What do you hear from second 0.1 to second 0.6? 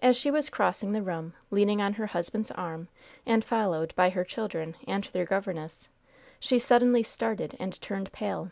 she was